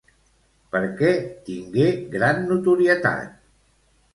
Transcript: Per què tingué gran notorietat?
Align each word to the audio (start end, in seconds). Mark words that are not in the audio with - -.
Per 0.75 0.81
què 1.01 1.11
tingué 1.49 1.85
gran 2.17 2.43
notorietat? 2.53 3.37